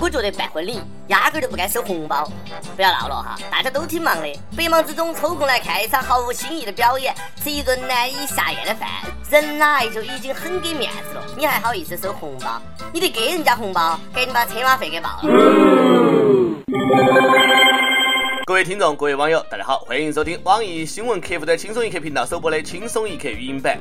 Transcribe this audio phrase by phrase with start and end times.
[0.00, 2.30] 我觉得办婚礼压根儿就不该收红包。
[2.76, 8.88] 不要闹了哈，大家都挺忙的，百忙之中抽空来看一场毫无新意的表演，吃一顿难以下咽的饭，
[9.28, 12.62] 人来就已经很给面子了，你还好意思收红包？
[12.92, 15.28] 你得给人家红包，赶紧把车马费给报了。
[18.46, 23.78] 各位听众，各位网友，大家好，欢迎收听网易新闻客户端轻松一刻频道首播的《轻松一刻》语音版。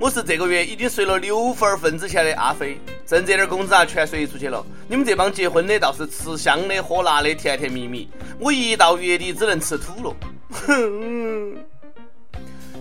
[0.00, 4.62] 我是这个月已经随了六份份子钱的阿飞，挣这点工资啊，全随出去了。
[4.86, 8.06] 你们这帮结婚的倒是吃香的喝辣的，甜甜蜜蜜。
[8.38, 10.14] 我一到月底只能吃土了。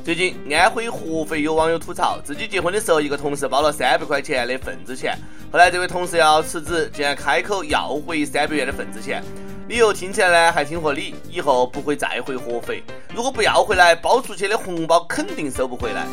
[0.04, 5.18] 最近安徽合肥有网友吐槽，自己结婚的时候，一个同事包了三百块钱的份子钱，
[5.50, 9.24] 后来这位同事要辞职，竟然开口要回三百元的份子钱。
[9.70, 12.84] 理由听起来呢还挺合理，以后不会再回合肥。
[13.16, 16.06] 如果不要回来，包出去的红包肯定收不回来。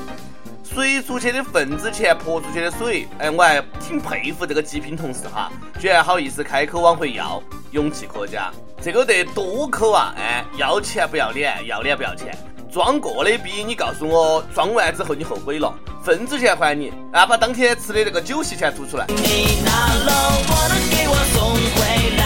[0.75, 8.51] 随出去的份子钱泼出去的水，哎，我还挺佩服这个极品同事哈，居然好意思开口往回要，勇气可嘉。
[8.83, 10.13] 这个得多抠啊！
[10.19, 12.37] 哎，要钱不要脸，要脸不要钱，
[12.73, 15.73] 装过的逼你告诉我，装完之后你后悔了，
[16.03, 19.07] 份子钱还你，啊，把当天吃的那个酒席钱吐出来。
[19.07, 20.13] 你拿了
[20.49, 22.25] 我的给我送回来。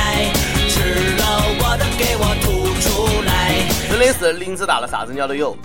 [3.90, 5.56] 真的是林子大了，啥子鸟都有，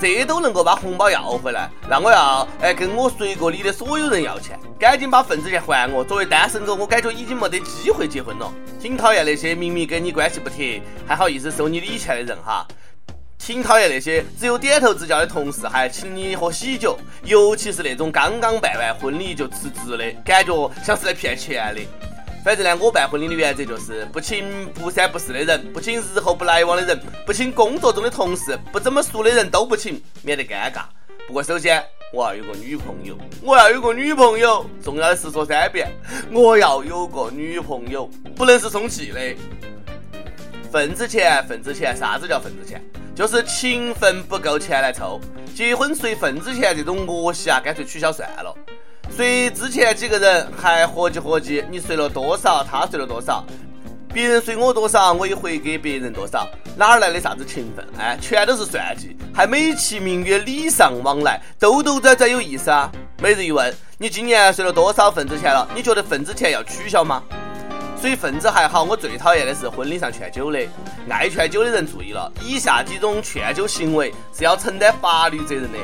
[0.00, 6.04] 这都能够把红包要回来，那我要哎跟我随过礼的所有人要钱，赶紧把份子钱还我。
[6.04, 8.52] 作为单身狗，我感觉已经没得机会结婚了。
[8.80, 12.66] 挺讨厌那些明明跟你关系不铁，还好意思收你礼钱的人哈。
[13.38, 21.80] 挺讨厌那些只有点头之交的同事还请你喝喜酒，尤其是那种刚刚办完婚礼就辞职的，感觉像是来骗钱的。
[22.48, 30.84] 反正呢，我办婚礼的原则就是不请不三不四的人，不请日后不来往的人，不请工作中的同事，不怎么熟的人都不请，免得尴尬。
[31.26, 35.92] 不过首先我要有个女朋友，我要有个女朋友，重要的是说三遍，
[36.32, 39.20] 我要有个女朋友，不能是充气的。
[40.72, 42.82] 份子钱，份子钱，啥子叫份子钱？
[43.14, 45.20] 就是情分不够钱来凑。
[45.54, 48.54] 结婚随份子钱这种恶习啊，干脆取消算了。
[49.10, 53.44] 随之前几个人还合计合计，你随了多少，他随了多少，
[54.12, 56.46] 别人随我多少，我也回给别人多少，
[56.76, 57.84] 哪儿来的啥子情分？
[57.98, 62.90] 哎，全都是算计，还美其名曰礼尚往来，兜兜转转有意思啊！
[63.20, 65.68] 每日一问，你今年随了多少份子钱了？
[65.74, 67.20] 你觉得份子钱要取消吗？
[68.00, 70.60] 随份子还好，我最讨厌的是婚礼上劝酒的。
[71.10, 75.78] 爱劝酒的人注意了，以下几种劝酒行为是要承担法律责任的。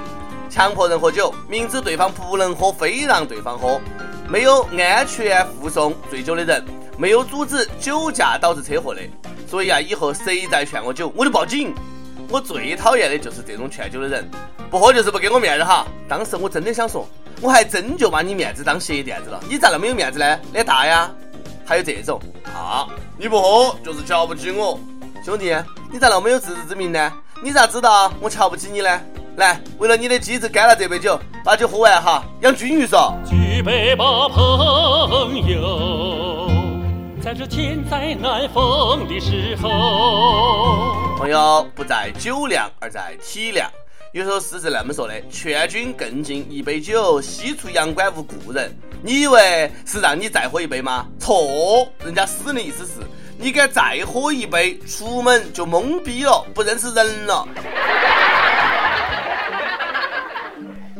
[0.54, 3.80] 强迫人喝酒，明知对方不能喝，非让对方喝；
[4.28, 6.62] 没有安全护送醉酒的人；
[6.96, 9.00] 没有阻止酒驾导致车祸的。
[9.50, 11.74] 所以啊，以后谁再劝我酒，我就报警。
[12.28, 14.30] 我最讨厌的就是这种劝酒的人，
[14.70, 15.84] 不喝就是不给我面子哈。
[16.08, 17.04] 当时我真的想说，
[17.40, 20.38] 我还真就把你面子当鞋垫子了，你咋那么有面子呢？
[20.52, 21.10] 脸大呀？
[21.64, 22.86] 还有这种啊，
[23.18, 24.78] 你不喝就是瞧不起我，
[25.24, 25.52] 兄弟，
[25.90, 27.12] 你咋那么有自知之明呢？
[27.42, 29.00] 你咋知道我瞧不起你呢？
[29.36, 33.12] 来，为了你的机子，干了这杯酒，把酒喝完哈，养金鱼嗦。
[33.28, 36.48] 举杯吧，朋友，
[37.20, 40.94] 在这千载难逢的时候。
[41.18, 43.64] 朋友不在酒量，而在体谅。
[44.12, 48.72] 有首诗是那么说的：劝君更尽一杯酒，西出阳关无故人。
[49.02, 51.06] 你以为是让你再喝一杯吗？
[51.18, 52.92] 错，人家诗人的意思是，
[53.36, 57.48] 你敢再喝一杯，出门就懵逼了，不认识人了。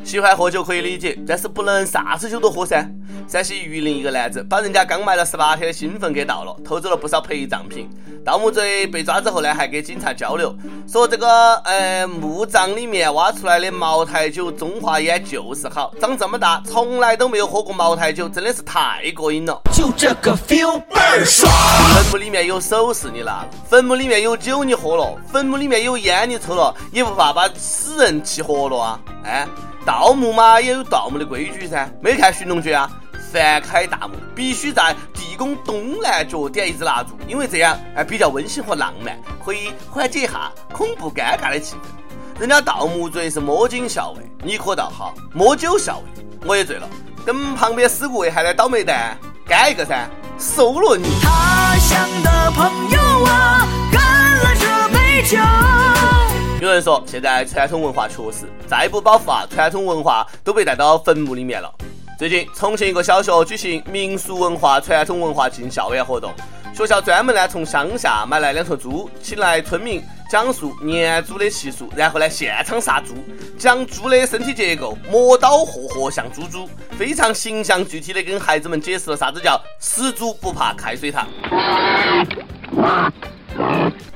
[0.05, 2.87] 喜欢喝酒可以理解，但是不能啥子酒都喝噻。
[3.27, 7.89] 山西榆林一个男子把人家刚埋了十八天的新坟给盗了，偷走了不少陪葬品。
[8.23, 10.55] 盗墓贼被抓之后呢，还给警察交流，
[10.87, 19.59] 说这个呃墓葬里面挖出来的茅台酒中华烟就是好，长这么大从来都没有喝过茅台酒，真的是太过瘾了。
[19.73, 21.51] 就这个 feel 倍儿爽。
[21.95, 29.01] 坟墓里面有首饰你拿了，坟墓里面有酒你喝了，坟墓里面有烟你抽了，也不怕把死人气活了啊？
[29.25, 29.49] 哎。
[29.85, 31.89] 盗墓嘛，也有盗墓的规矩噻。
[32.01, 32.91] 没看《寻龙诀》啊？
[33.33, 42.41] 凡开大墓，必须在地宫东南角点一支蜡烛，因为这样哎比较温馨和浪漫，可以缓解一下恐怖尴尬的气氛。
[42.41, 46.89] 人家盗墓罪是摸金校尉，你可倒好，摸酒校尉，我也醉了，
[47.27, 49.19] 跟旁边尸骨还来倒霉蛋，
[49.49, 51.09] 干一个噻，收了你。
[51.21, 56.24] 他乡的朋友啊，干了这杯酒。
[56.65, 61.71] 有人说，现在传统文化确实，再不保护啊，传统文化都被带到坟墓里面了。
[62.19, 66.33] 最近，重庆一个小学举行民俗文化、传统文化进校园活动。
[66.75, 73.15] 学校专门呢从乡下买来两头猪，请来村民讲述年猪的习俗，然后呢现场杀猪，
[73.59, 76.69] 讲猪的身体结构，磨刀霍霍像猪猪，
[76.99, 81.29] 非常形象具体的跟孩子们解释了啥子叫死猪不怕开水烫。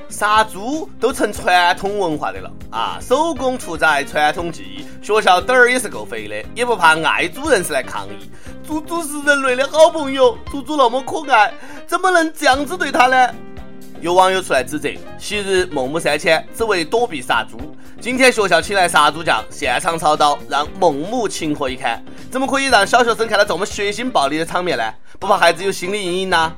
[0.09, 2.97] 杀猪都成传统文化的了啊！
[2.99, 8.29] 手工屠宰传统技艺，学校胆儿也是够肥的，也不怕爱猪人士来抗议。
[8.67, 11.53] 猪猪是人类的好朋友，猪猪那么可爱，
[11.87, 13.33] 怎么能这样子对它呢？
[14.01, 17.57] 有网友出来指责：昔日孟母三迁只为躲避杀猪，
[17.99, 22.03] 今天学校请来杀猪匠，现场操刀，让孟母情何以堪？
[22.31, 24.83] 怎么可以让小学生看到这么血腥暴力的场面呢？
[25.19, 26.51] 不怕孩子有心理阴影呐？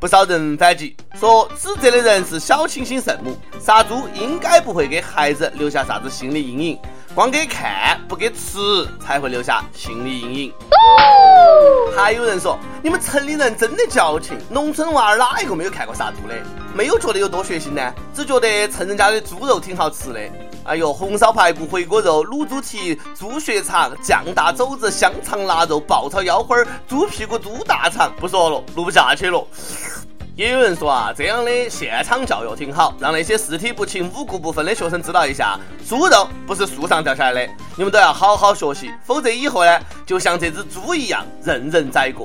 [0.00, 6.78] 不少人反击说，指责的人是小清新圣母，杀猪应该不会给孩子留下啥子心理阴影，
[7.18, 10.54] 光给看不给吃才会留下心理阴影。
[11.96, 16.34] 还有人说，你们城里人真的矫情，农村娃儿哪一个没有看过杀猪的？
[16.72, 17.92] 没有觉得有多血腥呢？
[18.14, 20.20] 只觉得趁人家的猪肉挺好吃的。
[20.62, 26.56] 哎呦，红烧排骨、回锅肉、卤猪蹄、猪血肠、酱大肘子、香肠腊肉、爆炒腰花、
[26.86, 29.44] 猪屁股、猪大肠，不说了，录不下去了。
[30.38, 42.24] 也有人说啊，这样的现场教育挺好，让那些四体不勤、五谷不分的学生知道一下，猪肉不是树上掉下来的，你们都要好好学习，否则以后呢，就像这只猪一样，任人宰割。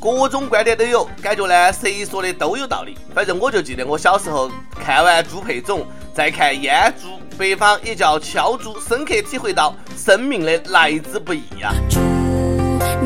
[0.00, 2.98] 各种观点都有，感觉呢，谁说的都有道理。
[3.14, 4.50] 反正我就记得我小时候
[4.84, 7.06] 看完猪配种，再看阉猪，
[7.38, 11.72] 北方也叫敲猪，深刻体会到生命的来之不易呀。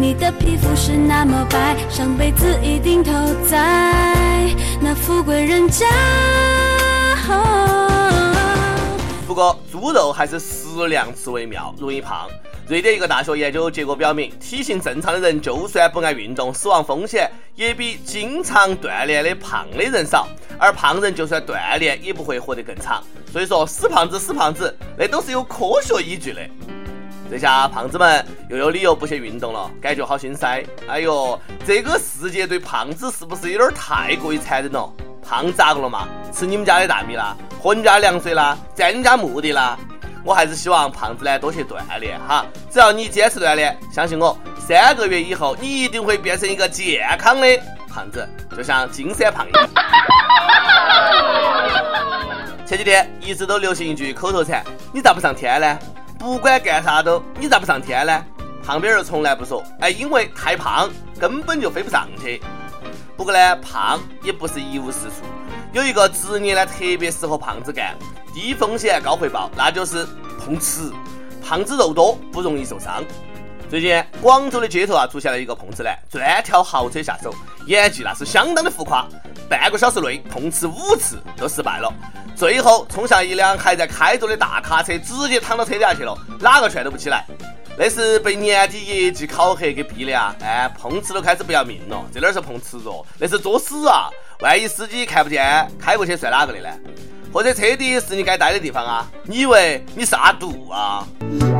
[0.00, 3.12] 你的皮肤是那么白，上辈子一定投
[3.45, 4.49] 在
[4.81, 5.87] 那富贵人家。
[9.27, 12.29] 不过猪肉还是适量吃为妙，容易胖。
[12.69, 20.29] 瑞典一个大学研究结果表明，体型正常的人就算不爱运动，死亡风险也比经常锻炼的胖的人少。
[20.61, 23.03] 而胖人就算锻炼，也不会活得更长。
[23.33, 26.41] 所以说，死胖子，死胖子，那都是有科学依据的。
[27.31, 30.65] 这下胖子们又有理由不去运动了，感觉好心塞。
[30.89, 34.91] 哎呦，这个世界对胖子是不是有点太过于残忍了？
[35.23, 36.09] 胖咋个了嘛？
[36.33, 39.79] 吃你们家的大米啦，喝你们家凉水啦，占你们家墓地啦？
[40.25, 47.47] 我还是希望胖子呢多去锻炼哈，只要你坚持锻炼，相信我，三个月以后你一定会变成一个健康的
[47.89, 48.27] 胖子，
[48.57, 49.69] 就像金山胖一样。
[52.65, 55.79] 前几天一直都流行一句口头禅：你咋不上天呢？
[56.19, 58.25] 不管干啥都，你咋不上天呢？
[58.65, 62.43] 胖边人从来不说，哎，因为太胖根本就飞不上去。
[63.17, 65.25] 不过呢，胖也不是一无是处，
[65.73, 67.97] 有一个职业呢特别适合胖子干。
[68.35, 70.06] 低风险高回报，那就是
[70.38, 70.93] 碰瓷。
[71.43, 73.03] 胖子肉多，不容易受伤。
[73.69, 77.35] 最近广州的街头啊，出现了一个碰瓷男，专挑豪车下手，
[77.67, 79.06] 演技那是相当的浮夸。
[79.47, 81.93] 半个小时内碰瓷五次都失败了，
[82.35, 87.26] 最后冲向一辆还在开着的大卡车，直接躺到车底下去了，哪个劝都不起来。
[87.76, 90.35] 那是被年底业绩考核给逼的啊！
[90.41, 94.09] 哎，碰瓷都开始不要命了，这哪是碰瓷哦，那是作死啊！
[94.41, 96.69] 万一司机看不见，开过去算哪个的呢？
[97.33, 99.07] 或者车底是你该待的地方啊？
[99.25, 101.07] 你以为你是阿杜啊？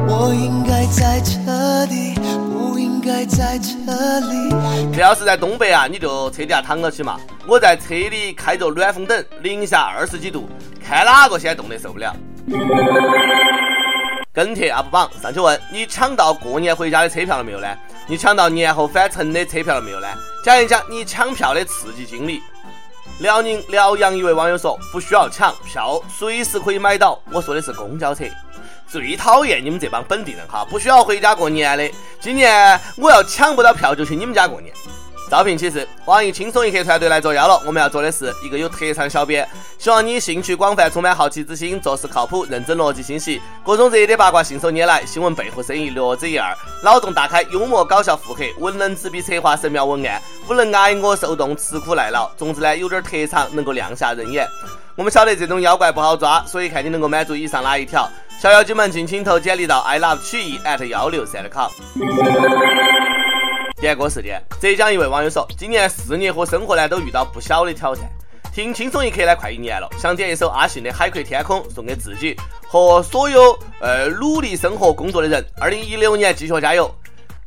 [0.09, 2.15] 我应该在这里，
[2.51, 4.51] 不应该在这里。
[4.95, 7.21] 这要是在东北啊，你就车底下躺着去嘛。
[7.47, 10.49] 我在车里开着暖风等，零下二十几度，
[10.83, 12.17] 看哪个先冻得受不了。
[14.33, 17.69] 跟帖 UP 榜上去问你抢到过年回家的车票了没有呢？
[18.07, 20.07] 你抢到年后返程的车票了没有呢？
[20.45, 22.41] 讲一讲你抢票的刺激经历。
[23.21, 28.25] 辽宁辽阳一位网友说：“不需要抢票，随时可以买到。”我说的是公交车。
[28.87, 31.91] 最讨厌你们这帮本地人哈，不需要回家过年的。
[32.21, 34.73] 今年我要抢不到票就去你们家过年。
[35.29, 37.63] 招聘启事：网易轻松一刻团队来作妖了。
[37.67, 39.47] 我们要做的是一个有特长小编，
[39.79, 52.31] 希望你兴趣广泛，充满好奇之心，做事靠谱，认真逻辑清晰，各种热点八卦信手拈来，新闻背后深意略知一二，脑洞大开，幽默搞笑腹黑，文能执笔策划神妙文案，武能挨饿受冻，吃苦耐劳。
[52.37, 54.49] 总之呢，有点特长，能够亮瞎人眼。
[54.97, 58.09] 我们晓得这种妖怪不好抓，所以看你能够满足以上哪一条。
[58.41, 61.69] 小妖精们，尽情投简历到 i love 曲艺 at 幺六三 com。
[63.81, 68.05] 点歌时间，浙江一位网友说，今年事业和生活呢都遇到不小的挑战。
[68.53, 75.45] 听轻松一刻呢快一年了，想点一首阿信的《海阔天空》送给自己和所有呃努力生活工作的人。
[75.61, 76.93] 二零一六年继续加油！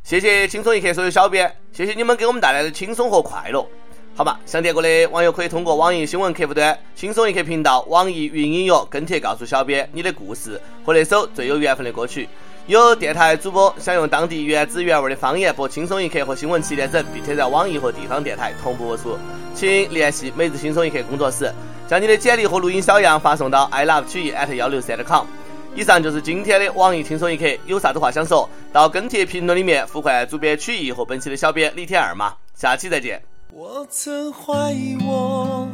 [0.02, 3.66] 谢谢轻松一刻所有小编，谢谢你们给我们带来的轻松和快乐。
[4.14, 12.26] 好吧，想点歌的网友可以通过网易新闻客户端轻松一刻频道、网易云音乐跟帖告诉小编你的故事和那首最有缘分的歌曲。
[12.68, 19.18] 有电台主播想用当地原汁原味的方言播轻松一刻和新闻七点整，并且在网易和地方电台同步播出，
[19.52, 21.52] 请联系每日轻松一刻工作室，
[21.88, 25.26] 将你的简历和录音小样发送到 i love 曲艺 at 幺六三 com。
[25.74, 33.20] 以上就是今天的网易轻松一刻，有啥子话想说，到跟帖评论里面呼唤主编曲艺和本期的小编李天二嘛，下期再见。
[33.52, 35.68] 我曾怀疑我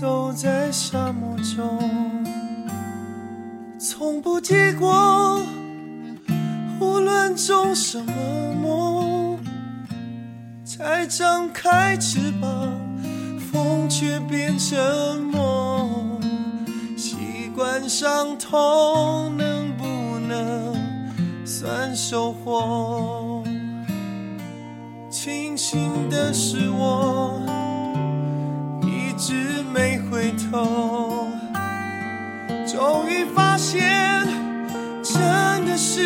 [0.00, 2.24] 走在沙漠中。
[3.76, 4.90] 从不结果，
[7.86, 8.12] 什么
[8.54, 9.38] 梦，
[10.64, 12.72] 才张开翅膀，
[13.52, 16.18] 风却变沉默。
[16.96, 19.84] 习惯伤痛，能不
[20.26, 20.74] 能
[21.44, 23.44] 算收获？
[25.10, 27.38] 庆幸的是，我
[28.82, 31.28] 一直没回头。
[32.66, 34.26] 终于发现，
[35.02, 36.00] 真的是